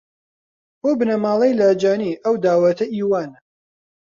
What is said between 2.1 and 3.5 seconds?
ئەو داوەتە ئی وانە